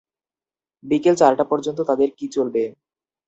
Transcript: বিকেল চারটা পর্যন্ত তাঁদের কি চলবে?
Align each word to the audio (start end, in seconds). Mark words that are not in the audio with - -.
বিকেল 0.83 1.15
চারটা 1.17 1.45
পর্যন্ত 1.51 1.79
তাঁদের 1.89 2.09
কি 2.17 2.25
চলবে? 2.35 2.63